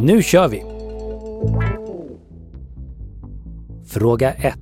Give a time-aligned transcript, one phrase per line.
[0.00, 0.62] Nu kör vi!
[3.86, 4.58] Fråga 1.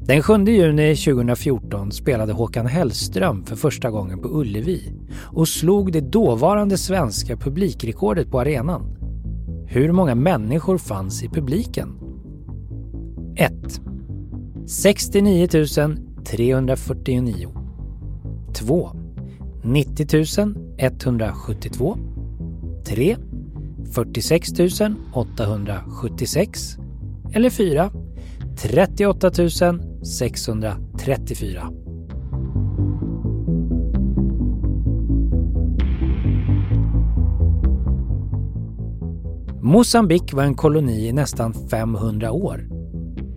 [0.00, 6.00] Den 7 juni 2014 spelade Håkan Hellström för första gången på Ullevi och slog det
[6.00, 8.96] dåvarande svenska publikrekordet på arenan.
[9.66, 11.88] Hur många människor fanns i publiken?
[13.36, 13.52] 1.
[14.66, 15.48] 69
[16.24, 17.48] 349
[18.54, 18.90] 2.
[19.62, 21.98] 90 172
[22.84, 23.16] 3.
[23.92, 24.48] 46
[25.12, 26.76] 876
[27.32, 27.90] eller 4.
[28.62, 29.30] 38
[30.02, 31.70] 634.
[39.60, 42.68] Mosambik var en koloni i nästan 500 år.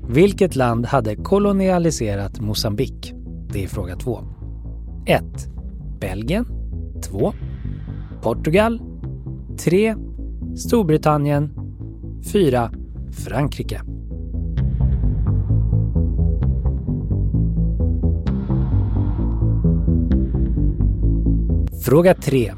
[0.10, 3.14] Vilket land hade kolonialiserat Mosambik?
[3.54, 4.20] Det är fråga 2.
[5.06, 5.23] 1.
[6.00, 6.45] Belgien
[7.04, 7.34] 2.
[8.22, 8.82] Portugal
[9.58, 9.95] 3.
[10.58, 11.50] Storbritannien
[12.31, 12.72] 4.
[13.11, 13.81] Frankrike.
[21.83, 22.53] Fråga 3.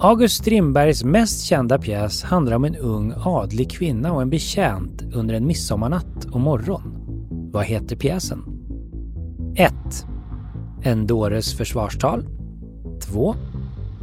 [0.00, 5.34] August Strindbergs mest kända pjäs handlar om en ung adlig kvinna och en betjänt under
[5.34, 6.82] en midsommarnatt och morgon.
[7.52, 8.44] Vad heter pjäsen?
[9.56, 9.72] 1.
[10.82, 12.26] En dåres försvarstal
[13.00, 13.34] 2.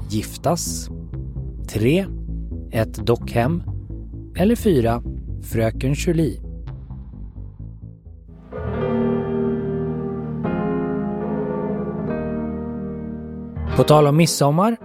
[0.10, 0.90] Giftas
[1.68, 2.06] 3.
[2.76, 3.64] Ett dockhem
[4.36, 5.02] eller 4.
[5.42, 6.42] Fröken Julie
[13.78, 14.78] På tal om midsommar.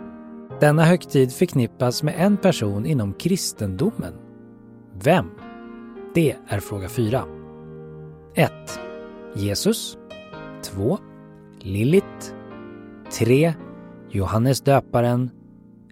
[0.60, 4.14] Denna högtid förknippas med en person inom kristendomen.
[5.04, 5.30] Vem?
[6.14, 7.24] Det är fråga 4.
[8.34, 8.52] 1.
[9.34, 9.98] Jesus
[10.62, 10.98] 2.
[11.60, 12.34] Lilith
[13.18, 13.54] 3.
[14.10, 15.30] Johannes döparen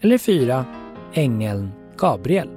[0.01, 0.65] eller 4.
[1.13, 2.49] Ängeln Gabriel.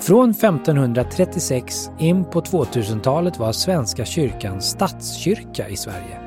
[0.00, 6.20] Från 1536 in på 2000-talet var Svenska kyrkan statskyrka i Sverige.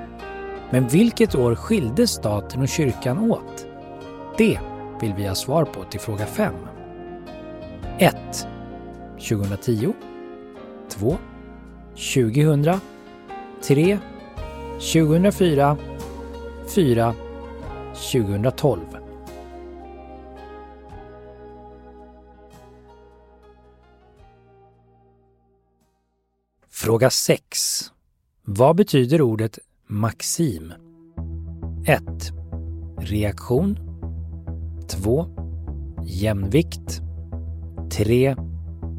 [0.72, 3.68] Men vilket år skildes staten och kyrkan åt?
[4.38, 4.60] Det
[5.02, 6.54] vill vi ha svar på till fråga 5.
[7.98, 8.48] 1.
[9.30, 9.94] 2010
[10.90, 11.18] 2.
[11.96, 12.80] 2000
[13.68, 13.98] 3.
[14.80, 15.78] 2004
[16.68, 17.14] 4.
[18.12, 18.80] 2012
[26.70, 27.40] Fråga 6.
[28.44, 30.74] Vad betyder ordet maxim?
[31.86, 32.02] 1.
[32.98, 33.78] Reaktion
[34.88, 35.26] 2.
[36.06, 37.02] Jämvikt
[37.92, 38.36] 3.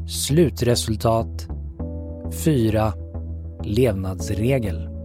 [0.07, 1.47] Slutresultat
[2.43, 2.93] 4.
[3.63, 4.96] Levnadsregel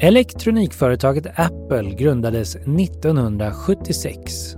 [0.00, 4.56] Elektronikföretaget Apple grundades 1976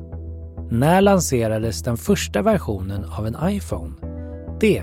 [0.71, 3.93] när lanserades den första versionen av en iPhone?
[4.61, 4.79] Det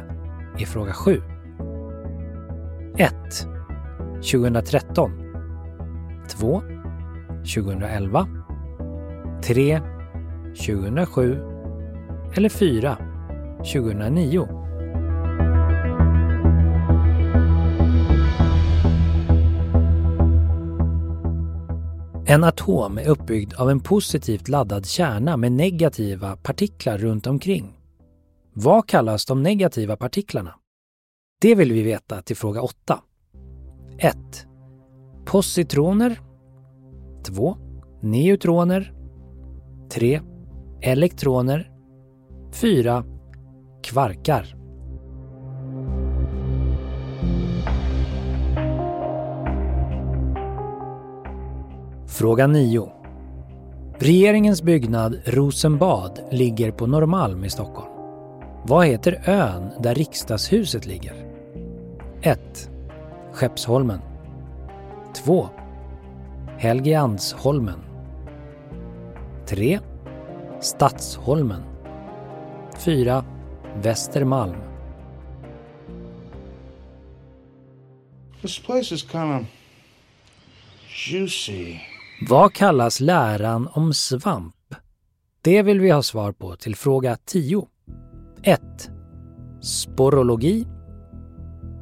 [0.60, 1.22] är fråga 7.
[2.98, 3.14] 1.
[4.32, 5.12] 2013
[6.30, 6.62] 2.
[7.56, 8.28] 2011
[9.44, 9.82] 3.
[10.66, 11.40] 2007
[12.34, 12.98] eller 4.
[13.58, 14.57] 2009
[22.30, 27.80] En atom är uppbyggd av en positivt laddad kärna med negativa partiklar runt omkring.
[28.54, 30.56] Vad kallas de negativa partiklarna?
[31.42, 33.00] Det vill vi veta till fråga 8.
[34.00, 34.18] 1.
[35.26, 36.20] Positroner
[37.26, 37.58] 2.
[38.02, 38.94] Neutroner
[39.92, 40.22] 3.
[40.82, 41.72] Elektroner
[42.54, 43.04] 4.
[43.84, 44.57] Kvarkar
[52.18, 52.92] Fråga 9.
[54.00, 57.92] Regeringens byggnad Rosenbad ligger på Norrmalm i Stockholm.
[58.66, 61.14] Vad heter ön där riksdagshuset ligger?
[62.22, 62.70] 1.
[63.34, 64.00] Skeppsholmen
[65.26, 65.50] 2.
[66.58, 67.80] Helgeandsholmen
[69.46, 69.80] 3.
[70.62, 71.64] Stadsholmen
[72.78, 73.26] 4.
[73.82, 74.58] Västermalm
[78.42, 79.46] This place is kind of
[81.12, 81.97] juicy.
[82.22, 84.56] Vad kallas läran om svamp?
[85.42, 87.68] Det vill vi ha svar på till fråga 10.
[88.44, 88.62] 1.
[89.62, 90.68] Sporologi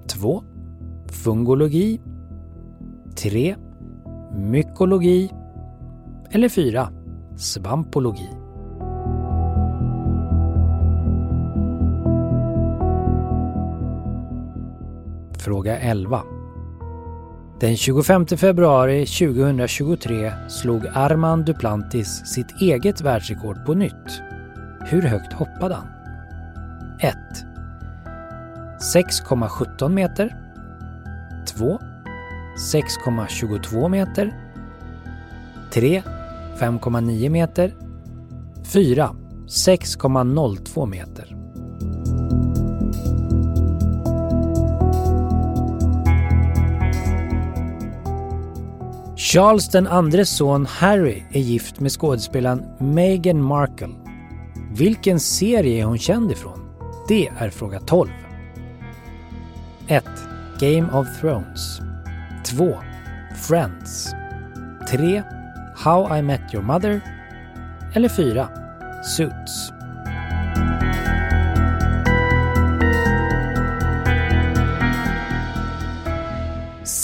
[0.08, 0.44] 2.
[1.08, 2.02] Fungologi
[3.18, 3.56] 3.
[4.36, 5.32] Mykologi
[6.32, 6.90] eller 4.
[7.38, 8.30] Svampologi.
[15.38, 16.35] Fråga 11.
[17.66, 24.22] Den 25 februari 2023 slog Armand Duplantis sitt eget världsrekord på nytt.
[24.86, 25.88] Hur högt hoppade han?
[27.00, 27.16] 1.
[28.96, 30.36] 6,17 meter
[31.48, 31.80] 2.
[32.74, 34.34] 6,22 meter
[35.72, 36.04] 3.
[36.60, 37.76] 5,9 meter
[38.74, 39.10] 4.
[39.48, 41.44] 6,02 meter
[49.36, 53.90] Charles den andres son Harry är gift med skådespelaren Meghan Markle.
[54.72, 56.60] Vilken serie är hon känd ifrån?
[57.08, 58.10] Det är fråga 12.
[59.88, 60.06] 1.
[60.60, 61.80] Game of Thrones
[62.46, 62.76] 2.
[63.48, 64.14] Friends
[64.92, 65.24] 3.
[65.76, 67.02] How I Met Your Mother
[67.94, 68.50] eller 4.
[69.18, 69.75] Suits.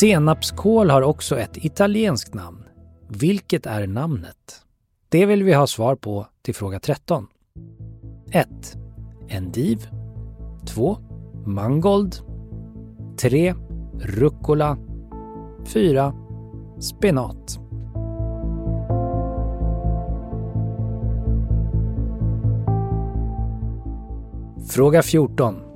[0.01, 2.63] Senapskål har också ett italienskt namn.
[3.07, 4.61] Vilket är namnet?
[5.09, 7.27] Det vill vi ha svar på till fråga 13.
[8.31, 8.47] 1.
[9.29, 9.87] Endiv
[10.67, 10.97] 2.
[11.45, 12.15] Mangold
[13.17, 13.53] 3.
[13.99, 14.77] Rucola
[15.65, 16.13] 4.
[16.79, 17.59] Spenat
[24.69, 25.70] Fråga 14.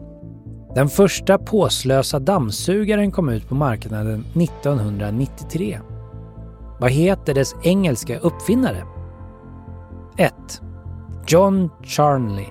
[0.76, 5.80] Den första påslösa dammsugaren kom ut på marknaden 1993.
[6.80, 8.84] Vad heter dess engelska uppfinnare?
[10.18, 10.34] 1.
[11.28, 12.46] John Charnley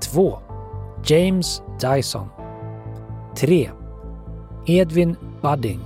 [0.00, 0.38] 2.
[1.04, 2.28] James Dyson
[3.36, 3.70] 3.
[4.66, 5.80] Edwin Budding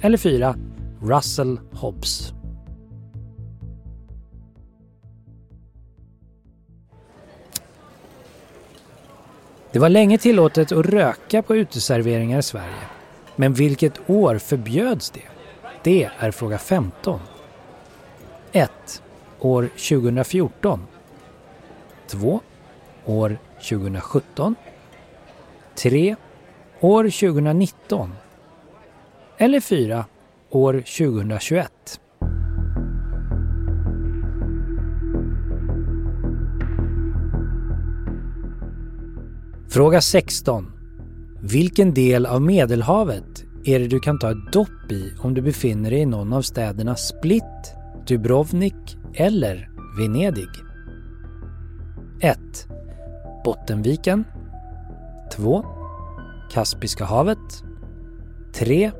[0.00, 0.56] eller 4.
[1.02, 2.34] Russell Hobbs.
[9.72, 12.86] Det var länge tillåtet att röka på uteserveringar i Sverige.
[13.36, 15.22] Men vilket år förbjöds det?
[15.82, 17.20] Det är fråga 15.
[18.52, 19.02] 1.
[19.40, 20.86] År 2014.
[22.06, 22.40] 2.
[23.04, 23.38] År
[23.68, 24.54] 2017.
[25.74, 26.16] 3.
[26.80, 28.12] År 2019.
[29.38, 30.04] Eller 4.
[30.50, 32.00] År 2021.
[39.72, 40.72] Fråga 16.
[41.40, 45.90] Vilken del av Medelhavet är det du kan ta ett dopp i om du befinner
[45.90, 47.74] dig i någon av städerna Split,
[48.06, 50.48] Dubrovnik eller Venedig?
[52.20, 52.38] 1.
[53.44, 54.24] Bottenviken
[55.36, 55.64] 2.
[56.50, 57.64] Kaspiska havet
[58.54, 58.92] 3.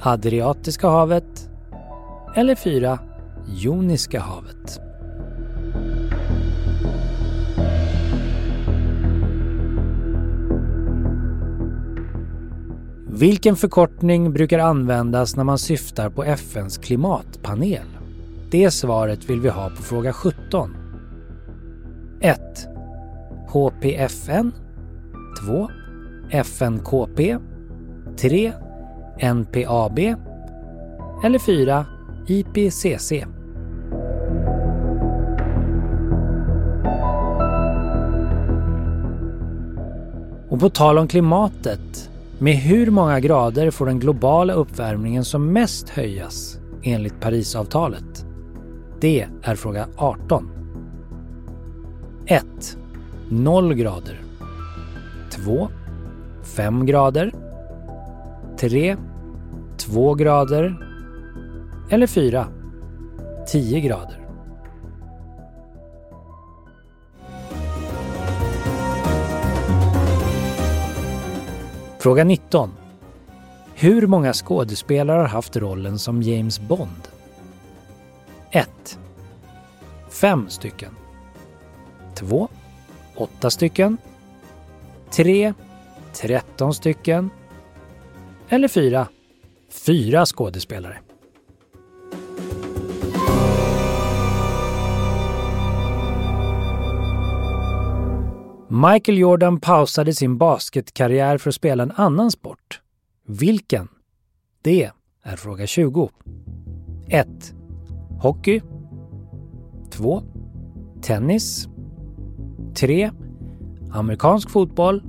[0.00, 1.50] Adriatiska havet
[2.34, 2.98] eller 4.
[3.46, 4.55] Joniska havet.
[13.18, 17.86] Vilken förkortning brukar användas när man syftar på FNs klimatpanel?
[18.50, 20.76] Det svaret vill vi ha på fråga 17.
[22.20, 22.40] 1.
[23.48, 24.52] HPFN
[25.46, 25.68] 2.
[26.30, 27.38] FNKP
[28.16, 28.52] 3.
[29.34, 29.98] NPAB
[31.24, 31.86] eller 4.
[32.28, 33.12] IPCC.
[40.48, 45.88] Och på tal om klimatet med hur många grader får den globala uppvärmningen som mest
[45.88, 48.26] höjas enligt Parisavtalet?
[49.00, 50.50] Det är fråga 18.
[52.26, 52.44] 1.
[53.30, 54.20] 0 grader.
[55.30, 55.68] 2.
[56.42, 57.32] 5 grader.
[58.60, 58.96] 3.
[59.76, 60.76] 2 grader.
[61.90, 62.46] Eller 4.
[63.46, 64.25] 10 grader.
[72.06, 72.70] Fråga 19.
[73.74, 77.08] Hur många skådespelare har haft rollen som James Bond?
[78.50, 78.98] 1.
[80.10, 80.96] 5 stycken.
[82.14, 82.48] 2.
[83.16, 83.98] 8 stycken.
[85.10, 85.54] 3.
[86.12, 87.30] 13 stycken.
[88.48, 89.06] Eller 4.
[89.70, 90.98] 4 skådespelare.
[98.76, 102.80] Michael Jordan pausade sin basketkarriär för att spela en annan sport.
[103.26, 103.88] Vilken?
[104.62, 104.90] Det
[105.22, 106.10] är fråga 20.
[107.08, 107.28] 1.
[108.20, 108.62] Hockey.
[109.90, 110.22] 2.
[111.02, 111.68] Tennis.
[112.74, 113.10] 3.
[113.92, 115.02] Amerikansk fotboll.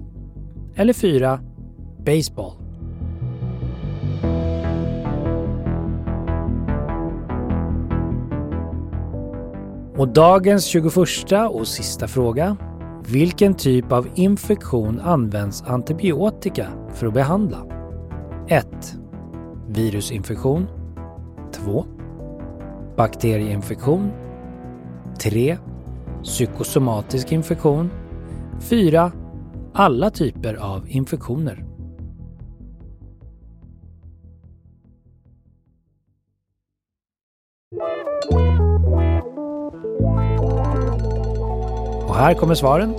[0.75, 1.39] Eller 4.
[2.05, 2.53] Baseball.
[9.97, 10.97] Och dagens 21
[11.49, 12.57] och sista fråga.
[13.09, 17.65] Vilken typ av infektion används antibiotika för att behandla?
[18.47, 18.67] 1.
[19.67, 20.67] Virusinfektion
[21.53, 21.85] 2.
[22.97, 24.11] Bakterieinfektion
[25.19, 25.57] 3.
[26.23, 27.89] Psykosomatisk infektion
[28.59, 29.11] 4.
[29.73, 31.66] Alla typer av infektioner.
[42.17, 42.93] Och här kommer svaren.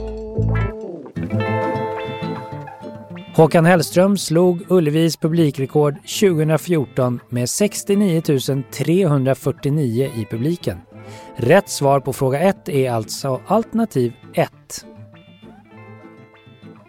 [3.37, 8.22] Håkan Hellström slog Ullevis publikrekord 2014 med 69
[8.70, 10.78] 349 i publiken.
[11.37, 14.50] Rätt svar på fråga 1 är alltså alternativ 1.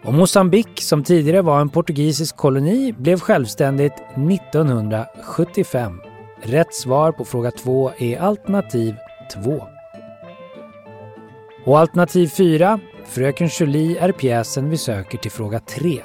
[0.04, 6.00] Och Mosambik, som tidigare var en portugisisk koloni, blev självständigt 1975.
[6.42, 8.94] Rätt svar på fråga 2 är alternativ
[9.44, 9.62] 2.
[11.64, 16.00] Och alternativ 4, Fröken Julie är pjäsen vi söker till fråga 3.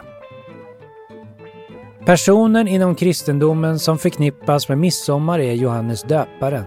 [2.06, 6.66] Personen inom kristendomen som förknippas med midsommar är Johannes döparen.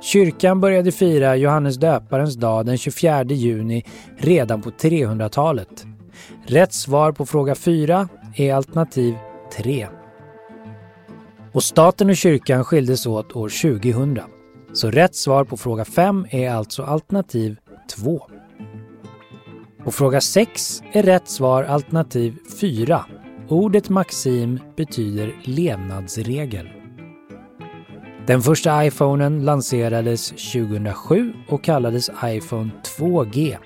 [0.00, 3.84] Kyrkan började fira Johannes döparens dag den 24 juni
[4.18, 5.86] redan på 300-talet.
[6.46, 9.14] Rätt svar på fråga 4 är alternativ
[9.56, 9.88] 3.
[11.52, 14.20] Och staten och kyrkan skildes åt år 2000.
[14.72, 17.56] Så rätt svar på fråga 5 är alltså alternativ
[17.88, 18.26] 2.
[19.84, 23.04] På fråga 6 är rätt svar alternativ 4.
[23.48, 26.68] Ordet maxim betyder levnadsregel.
[28.26, 33.56] Den första iPhonen lanserades 2007 och kallades iPhone 2G.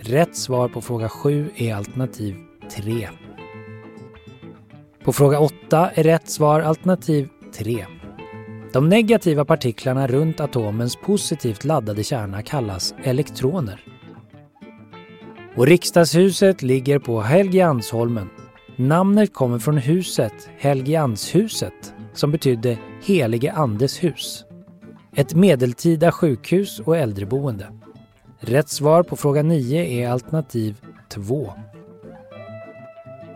[0.00, 2.36] Rätt svar på fråga 7 är alternativ
[2.76, 3.08] 3.
[5.04, 7.86] På fråga 8 är rätt svar alternativ 3.
[8.72, 13.84] De negativa partiklarna runt atomens positivt laddade kärna kallas elektroner.
[15.56, 18.28] Och riksdagshuset ligger på Helgeandsholmen.
[18.76, 24.44] Namnet kommer från huset Helgeandshuset som betydde Helige Andes hus.
[25.16, 27.66] Ett medeltida sjukhus och äldreboende.
[28.40, 30.76] Rätt svar på fråga 9 är alternativ
[31.08, 31.52] 2.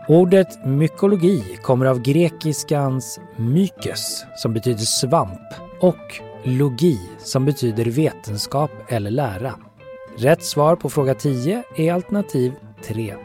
[0.07, 9.11] Ordet mykologi kommer av grekiskans mykes som betyder svamp och logi som betyder vetenskap eller
[9.11, 9.53] lära.
[10.17, 12.53] Rätt svar på fråga 10 är alternativ
[12.85, 13.15] 3.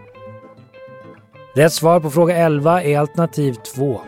[1.55, 4.01] Rätt svar på fråga 11 är alternativ 2.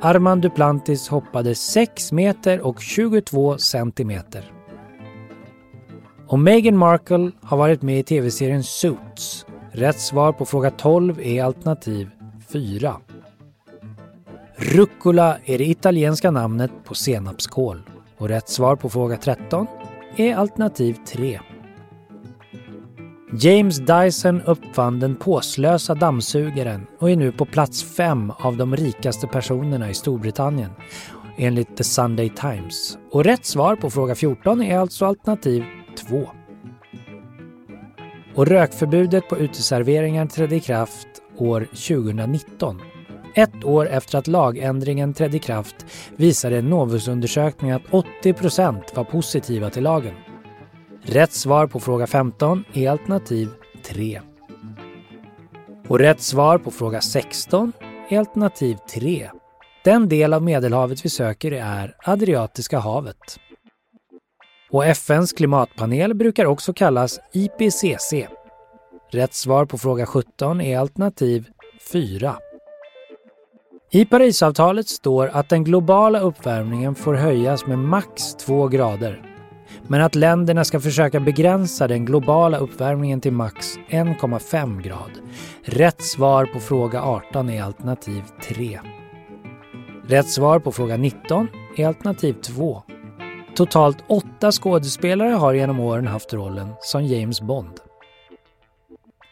[0.00, 4.52] Armand Duplantis hoppade 6 meter och 22 centimeter.
[6.26, 9.46] Och Meghan Markle har varit med i tv-serien Suits.
[9.76, 12.10] Rätt svar på fråga 12 är alternativ
[12.52, 12.96] 4.
[14.56, 17.82] Rucola är det italienska namnet på senapskål.
[18.18, 19.66] Och rätt svar på fråga 13
[20.16, 21.40] är alternativ 3.
[23.40, 29.26] James Dyson uppfann den påslösa dammsugaren och är nu på plats fem av de rikaste
[29.26, 30.70] personerna i Storbritannien
[31.36, 32.98] enligt The Sunday Times.
[33.10, 35.64] Och rätt svar på fråga 14 är alltså alternativ
[36.08, 36.28] 2.
[38.34, 42.80] Och rökförbudet på uteserveringar trädde i kraft år 2019.
[43.34, 45.86] Ett år efter att lagändringen trädde i kraft
[46.16, 50.14] visade en Novusundersökning att 80 procent var positiva till lagen.
[51.02, 53.48] Rätt svar på fråga 15 är alternativ
[53.86, 54.20] 3.
[55.88, 57.72] Och rätt svar på fråga 16
[58.08, 59.30] är alternativ 3.
[59.84, 63.38] Den del av Medelhavet vi söker är Adriatiska havet.
[64.74, 68.14] Och FNs klimatpanel brukar också kallas IPCC.
[69.10, 71.48] Rätt svar på fråga 17 är alternativ
[71.92, 72.36] 4.
[73.90, 79.22] I Parisavtalet står att den globala uppvärmningen får höjas med max 2 grader
[79.88, 85.10] men att länderna ska försöka begränsa den globala uppvärmningen till max 1,5 grad.
[85.62, 88.80] Rätt svar på fråga 18 är alternativ 3.
[90.06, 92.82] Rätt svar på fråga 19 är alternativ 2.
[93.54, 97.80] Totalt åtta skådespelare har genom åren haft rollen som James Bond.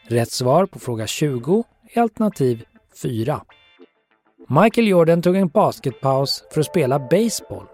[0.07, 1.63] Rätt svar på fråga 20
[1.93, 2.63] är alternativ
[3.01, 3.41] 4.
[4.49, 7.65] Michael Jordan tog en basketpaus för att spela baseball.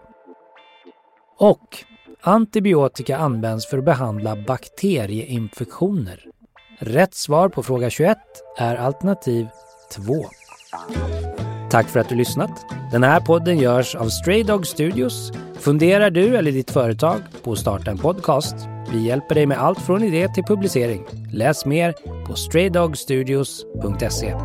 [1.38, 1.78] Och
[2.22, 6.26] Antibiotika används för att behandla bakterieinfektioner.
[6.80, 8.18] Rätt svar på fråga 21
[8.58, 9.48] är alternativ
[9.92, 10.26] 2.
[11.70, 12.66] Tack för att du lyssnat.
[12.92, 15.32] Den här podden görs av Stray Dog Studios.
[15.60, 18.56] Funderar du eller ditt företag på att starta en podcast?
[18.92, 21.06] Vi hjälper dig med allt från idé till publicering.
[21.34, 21.94] Läs mer
[22.28, 24.36] på straydogstudios.se.